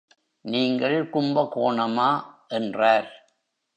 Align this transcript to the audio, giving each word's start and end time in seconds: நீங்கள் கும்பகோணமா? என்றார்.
நீங்கள் 0.45 1.09
கும்பகோணமா? 1.09 2.09
என்றார். 2.47 3.29